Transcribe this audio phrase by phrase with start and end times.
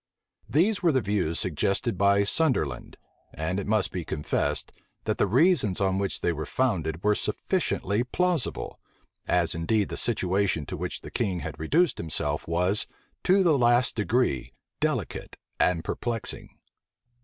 [0.49, 2.97] These were the views suggested by Sunderland,
[3.35, 4.71] and it must be confessed,
[5.03, 8.79] that the reasons on which they were founded were sufficiently plausible;
[9.27, 12.87] as indeed the situation to which the king had reduced himself was,
[13.25, 16.49] to the last degree, delicate and perplexing.